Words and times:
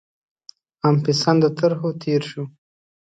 عام 0.83 0.95
پسنده 1.05 1.49
طرحو 1.57 1.89
تېر 2.01 2.21
شو. 2.31 2.43